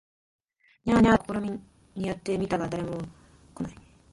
[0.85, 1.61] ニャー、ニャーと試み
[1.95, 2.97] にやって見たが誰も
[3.53, 3.75] 来ない